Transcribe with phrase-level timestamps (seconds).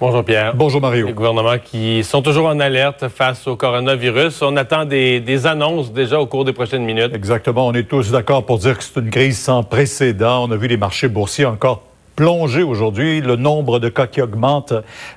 [0.00, 0.54] Bonjour Pierre.
[0.54, 1.08] Bonjour Mario.
[1.08, 4.42] Les gouvernements qui sont toujours en alerte face au coronavirus.
[4.42, 7.12] On attend des, des annonces déjà au cours des prochaines minutes.
[7.12, 7.66] Exactement.
[7.66, 10.46] On est tous d'accord pour dire que c'est une crise sans précédent.
[10.48, 11.82] On a vu les marchés boursiers encore
[12.18, 13.20] plongé aujourd'hui.
[13.20, 14.72] Le nombre de cas qui augmente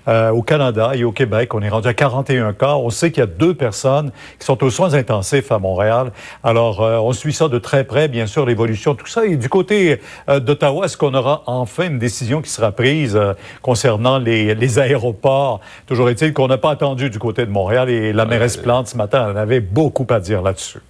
[0.07, 2.75] euh, au Canada et au Québec, on est rendu à 41 cas.
[2.75, 6.11] On sait qu'il y a deux personnes qui sont aux soins intensifs à Montréal.
[6.43, 9.25] Alors, euh, on suit ça de très près, bien sûr, l'évolution, tout ça.
[9.25, 9.99] Et du côté
[10.29, 13.19] euh, d'Ottawa, est-ce qu'on aura enfin une décision qui sera prise
[13.63, 15.59] concernant les, les, aéroports?
[15.87, 18.97] Toujours est-il qu'on n'a pas attendu du côté de Montréal et la mairesse Plante ce
[18.97, 20.81] matin, elle avait beaucoup à dire là-dessus.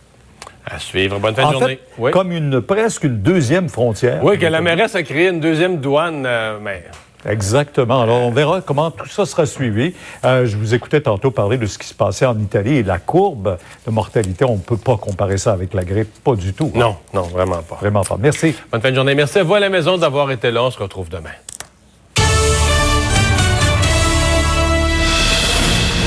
[0.66, 1.20] À suivre.
[1.20, 1.80] Bonne fin de journée.
[1.98, 2.12] oui.
[2.12, 4.24] Comme une, presque une deuxième frontière.
[4.24, 6.84] Oui, que la mairesse a créé une deuxième douane, euh, mais...
[7.28, 8.02] Exactement.
[8.02, 9.94] Alors, on verra comment tout ça sera suivi.
[10.26, 12.98] Euh, je vous écoutais tantôt parler de ce qui se passait en Italie et la
[12.98, 14.44] courbe de mortalité.
[14.44, 16.72] On ne peut pas comparer ça avec la grippe, pas du tout.
[16.73, 17.76] Non, non, vraiment pas.
[17.76, 18.18] Vraiment pas.
[18.20, 18.56] Merci.
[18.72, 19.14] Bonne fin de journée.
[19.14, 20.64] Merci à vous à la maison d'avoir été là.
[20.64, 21.30] On se retrouve demain.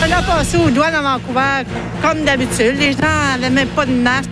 [0.07, 1.63] On a passé aux douanes à Vancouver
[2.03, 2.77] comme d'habitude.
[2.79, 2.99] Les gens
[3.39, 4.31] n'avaient même pas de masque.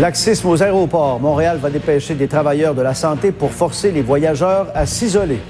[0.00, 1.20] Laxisme aux aéroports.
[1.20, 5.40] Montréal va dépêcher des travailleurs de la santé pour forcer les voyageurs à s'isoler.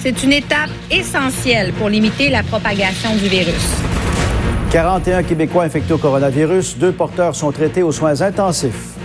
[0.00, 3.64] C'est une étape essentielle pour limiter la propagation du virus.
[4.72, 6.78] 41 Québécois infectés au coronavirus.
[6.78, 8.96] Deux porteurs sont traités aux soins intensifs.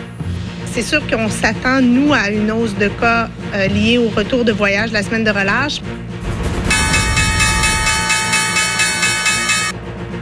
[0.72, 4.52] C'est sûr qu'on s'attend, nous, à une hausse de cas euh, liés au retour de
[4.52, 5.80] voyage la semaine de relâche.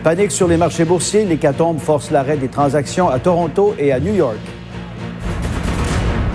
[0.03, 1.23] Panique sur les marchés boursiers.
[1.23, 4.36] L'hécatombe force l'arrêt des transactions à Toronto et à New York.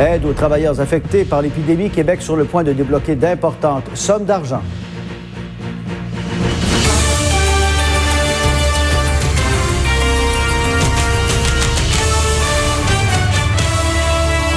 [0.00, 1.90] Aide aux travailleurs affectés par l'épidémie.
[1.90, 4.62] Québec sur le point de débloquer d'importantes sommes d'argent.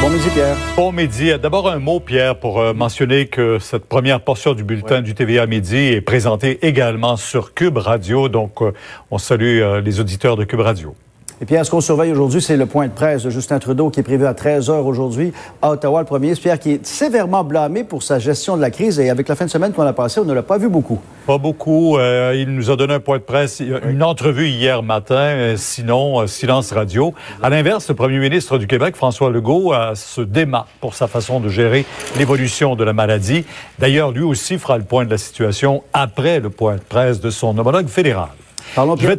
[0.01, 0.55] Bon midi, Pierre.
[0.77, 1.31] Bon midi.
[1.41, 5.45] D'abord, un mot, Pierre, pour euh, mentionner que cette première portion du bulletin du TVA
[5.45, 8.29] Midi est présentée également sur Cube Radio.
[8.29, 8.71] Donc, euh,
[9.11, 10.95] on salue euh, les auditeurs de Cube Radio.
[11.43, 13.99] Et puis, ce qu'on surveille aujourd'hui, c'est le point de presse de Justin Trudeau qui
[13.99, 15.99] est prévu à 13 heures aujourd'hui à Ottawa.
[15.99, 18.97] Le premier Pierre qui est sévèrement blâmé pour sa gestion de la crise.
[18.97, 21.01] Et avec la fin de semaine qu'on a passée, on ne l'a pas vu beaucoup.
[21.27, 21.97] Pas beaucoup.
[21.97, 25.15] Euh, il nous a donné un point de presse, une entrevue hier matin.
[25.15, 27.13] Euh, sinon, euh, silence radio.
[27.41, 31.49] À l'inverse, le premier ministre du Québec, François Legault, se démat pour sa façon de
[31.49, 31.85] gérer
[32.17, 33.43] l'évolution de la maladie.
[33.79, 37.29] D'ailleurs, lui aussi fera le point de la situation après le point de presse de
[37.29, 38.29] son homologue fédéral.
[38.75, 39.17] Parlons Pierre,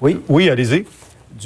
[0.00, 0.18] Oui.
[0.28, 0.86] Oui, allez-y.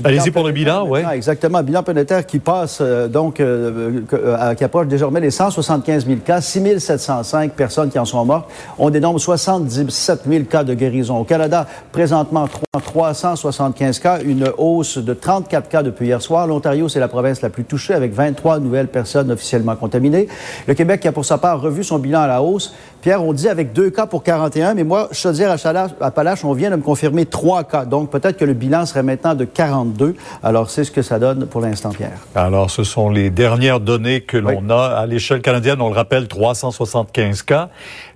[0.04, 1.00] Allez-y pour le bilan, oui.
[1.12, 1.62] Exactement.
[1.62, 6.40] Bilan planétaire qui passe, euh, donc, euh, euh, qui approche désormais les 175 000 cas,
[6.40, 8.50] 6 705 personnes qui en sont mortes.
[8.78, 11.18] On dénombre 77 000 cas de guérison.
[11.18, 16.46] Au Canada, présentement, 375 cas, une hausse de 34 cas depuis hier soir.
[16.46, 20.28] L'Ontario, c'est la province la plus touchée avec 23 nouvelles personnes officiellement contaminées.
[20.66, 22.74] Le Québec qui a pour sa part revu son bilan à la hausse.
[23.00, 25.54] Pierre, on dit avec deux cas pour 41, mais moi, je te dire
[26.00, 27.84] à Palache, on vient de me confirmer trois cas.
[27.84, 30.16] Donc, peut-être que le bilan serait maintenant de 42.
[30.42, 32.18] Alors, c'est ce que ça donne pour l'instant, Pierre.
[32.34, 35.80] Alors, ce sont les dernières données que l'on a à l'échelle canadienne.
[35.80, 37.68] On le rappelle, 375 cas.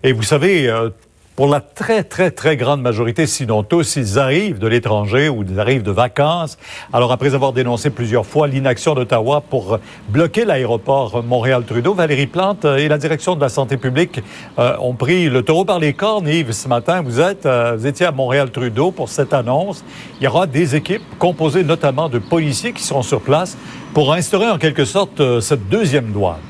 [0.02, 0.90] Et vous savez, euh,
[1.40, 5.58] pour la très, très, très grande majorité, sinon tous, ils arrivent de l'étranger ou ils
[5.58, 6.58] arrivent de vacances.
[6.92, 9.78] Alors, après avoir dénoncé plusieurs fois l'inaction d'Ottawa pour
[10.10, 14.20] bloquer l'aéroport Montréal-Trudeau, Valérie Plante et la direction de la santé publique
[14.58, 16.28] euh, ont pris le taureau par les cornes.
[16.28, 19.82] Yves, ce matin, vous, êtes, euh, vous étiez à Montréal-Trudeau pour cette annonce.
[20.20, 23.56] Il y aura des équipes composées notamment de policiers qui seront sur place
[23.94, 26.49] pour instaurer en quelque sorte euh, cette deuxième douane.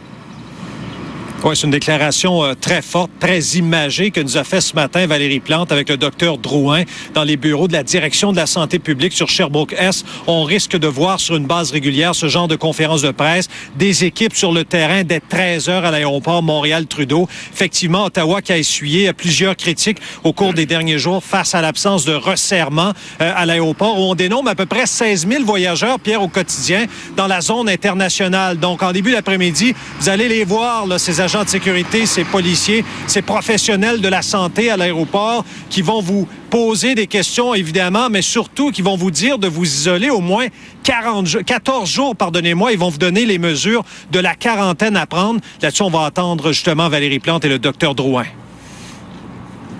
[1.42, 5.06] Oui, c'est une déclaration euh, très forte, très imagée que nous a fait ce matin
[5.06, 6.82] Valérie Plante avec le docteur Drouin
[7.14, 10.04] dans les bureaux de la direction de la santé publique sur Sherbrooke-S.
[10.26, 14.04] On risque de voir sur une base régulière ce genre de conférence de presse, des
[14.04, 17.26] équipes sur le terrain dès 13 heures à l'aéroport Montréal-Trudeau.
[17.54, 22.04] Effectivement, Ottawa qui a essuyé plusieurs critiques au cours des derniers jours face à l'absence
[22.04, 22.92] de resserrement
[23.22, 26.84] euh, à l'aéroport où on dénombre à peu près 16 000 voyageurs, Pierre, au quotidien
[27.16, 28.58] dans la zone internationale.
[28.58, 32.84] Donc, en début d'après-midi, vous allez les voir, là, ces agents de sécurité, ces policiers,
[33.06, 38.20] ces professionnels de la santé à l'aéroport qui vont vous poser des questions, évidemment, mais
[38.20, 40.46] surtout qui vont vous dire de vous isoler au moins
[40.82, 42.72] 40, 14 jours, pardonnez-moi.
[42.72, 45.40] Ils vont vous donner les mesures de la quarantaine à prendre.
[45.62, 48.26] Là-dessus, on va attendre justement Valérie Plante et le docteur Drouin.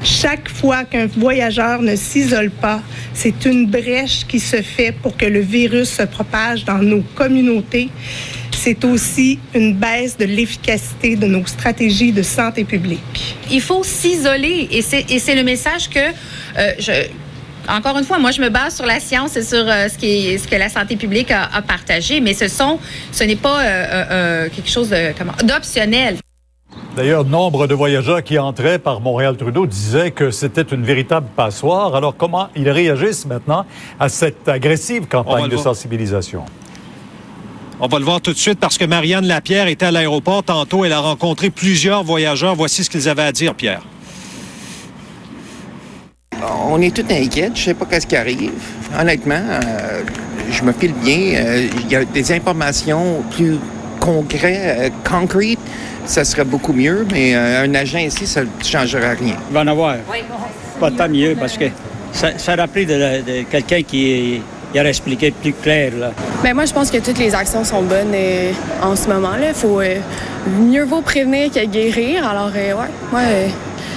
[0.03, 2.81] Chaque fois qu'un voyageur ne s'isole pas,
[3.13, 7.91] c'est une brèche qui se fait pour que le virus se propage dans nos communautés
[8.63, 13.37] c'est aussi une baisse de l'efficacité de nos stratégies de santé publique.
[13.51, 16.93] Il faut s'isoler et c'est le message que euh, je,
[17.69, 20.39] encore une fois, moi, je me base sur la science et sur euh, ce, qui
[20.39, 22.79] ce que la santé publique a, partagé, mais ce sont,
[23.13, 24.91] ce n'est pas euh, quelque chose
[25.43, 26.17] d'optionnel.
[26.97, 31.95] D'ailleurs, nombre de voyageurs qui entraient par Montréal-Trudeau disaient que c'était une véritable passoire.
[31.95, 33.65] Alors, comment ils réagissent maintenant
[33.99, 36.45] à cette agressive campagne de sensibilisation?
[37.83, 40.85] On va le voir tout de suite parce que Marianne Lapierre était à l'aéroport tantôt.
[40.85, 42.55] Elle a rencontré plusieurs voyageurs.
[42.55, 43.81] Voici ce qu'ils avaient à dire, Pierre.
[46.69, 47.51] On est tout inquiets.
[47.55, 48.53] Je sais pas qu'est-ce qui arrive.
[49.01, 50.03] Honnêtement, euh,
[50.51, 51.37] je me file bien.
[51.37, 53.57] Euh, il y a des informations plus
[53.99, 55.59] concrètes, euh, concrètes.
[56.05, 59.37] Ça serait beaucoup mieux, mais un agent ici, ça ne changera rien.
[59.49, 59.97] Il va en avoir.
[60.79, 61.67] Pas tant mieux parce que
[62.13, 64.43] ça, ça rappelé de, de quelqu'un qui
[64.75, 65.93] il aurait expliqué plus clair.
[65.99, 66.13] Là.
[66.43, 68.53] Ben moi, je pense que toutes les actions sont bonnes euh,
[68.83, 69.37] en ce moment.
[69.37, 69.53] Là.
[69.53, 69.97] Faut, euh,
[70.61, 72.27] mieux vaut prévenir que guérir.
[72.27, 73.21] Alors, euh, ouais, moi,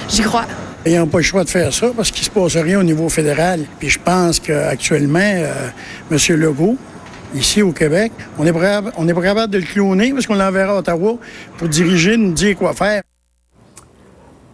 [0.08, 0.46] j'y crois.
[0.86, 2.82] Ils n'ont pas le choix de faire ça parce qu'il ne se passe rien au
[2.82, 3.60] niveau fédéral.
[3.78, 5.18] Puis je pense qu'actuellement,
[6.10, 6.18] M.
[6.36, 6.76] Legault,
[7.34, 10.34] ici au Québec, on est pas on est pas capable de le cloner parce qu'on
[10.34, 11.16] l'enverra à Ottawa
[11.56, 13.00] pour diriger, nous dire quoi faire.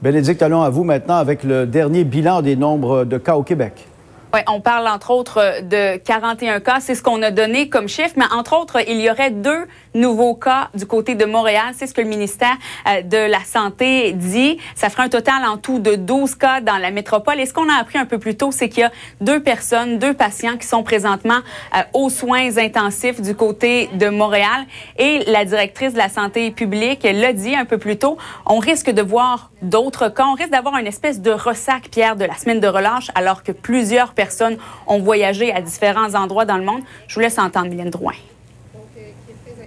[0.01, 3.90] Bénédicte, allons à vous maintenant avec le dernier bilan des nombres de cas au Québec.
[4.33, 6.79] Oui, on parle entre autres de 41 cas.
[6.81, 8.15] C'est ce qu'on a donné comme chiffre.
[8.17, 11.73] Mais entre autres, il y aurait deux nouveaux cas du côté de Montréal.
[11.75, 12.57] C'est ce que le ministère
[12.89, 14.59] euh, de la Santé dit.
[14.75, 17.41] Ça ferait un total en tout de 12 cas dans la métropole.
[17.41, 19.99] Et ce qu'on a appris un peu plus tôt, c'est qu'il y a deux personnes,
[19.99, 21.41] deux patients qui sont présentement
[21.77, 24.67] euh, aux soins intensifs du côté de Montréal.
[24.99, 28.17] Et la directrice de la santé publique l'a dit un peu plus tôt.
[28.47, 30.27] On risque de voir d'autres cas.
[30.27, 33.53] On risque d'avoir une espèce de ressac, Pierre, de la semaine de relâche, alors que
[33.53, 36.83] plusieurs personnes ont voyagé à différents endroits dans le monde.
[37.09, 38.15] Je vous laisse entendre Mylène Drouin.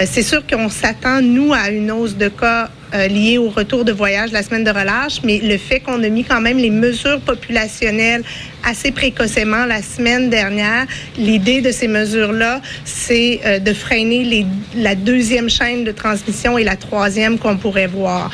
[0.01, 3.85] Euh, c'est sûr qu'on s'attend, nous, à une hausse de cas euh, liés au retour
[3.85, 6.69] de voyage la semaine de relâche, mais le fait qu'on a mis quand même les
[6.69, 8.23] mesures populationnelles
[8.63, 10.85] assez précocement la semaine dernière,
[11.17, 16.75] l'idée de ces mesures-là, c'est euh, de freiner la deuxième chaîne de transmission et la
[16.75, 18.31] troisième qu'on pourrait voir.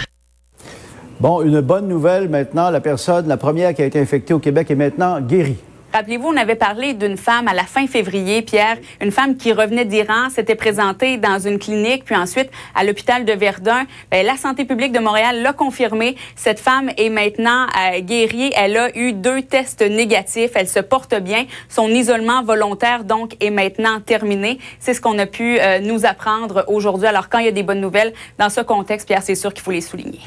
[1.19, 4.71] Bon, une bonne nouvelle maintenant, la personne, la première qui a été infectée au Québec
[4.71, 5.57] est maintenant guérie.
[5.91, 9.86] Rappelez-vous, on avait parlé d'une femme à la fin février, Pierre, une femme qui revenait
[9.86, 13.86] d'Iran, s'était présentée dans une clinique, puis ensuite à l'hôpital de Verdun.
[14.12, 16.15] Bien, la santé publique de Montréal l'a confirmé.
[16.36, 18.51] Cette femme est maintenant euh, guérie.
[18.56, 20.51] Elle a eu deux tests négatifs.
[20.53, 21.45] Elle se porte bien.
[21.69, 24.59] Son isolement volontaire, donc, est maintenant terminé.
[24.80, 27.07] C'est ce qu'on a pu euh, nous apprendre aujourd'hui.
[27.07, 29.63] Alors, quand il y a des bonnes nouvelles dans ce contexte, Pierre, c'est sûr qu'il
[29.63, 30.19] faut les souligner.